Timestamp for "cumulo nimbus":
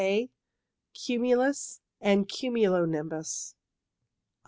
2.27-3.53